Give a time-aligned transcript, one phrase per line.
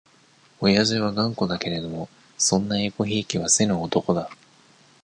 [0.59, 4.31] おやじは頑固だけれども、そんなえこひいきはせぬ男だ。